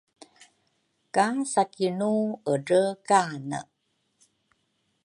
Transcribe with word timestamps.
ka 1.13 1.27
Sakinu 1.51 2.13
edrekane 2.53 3.59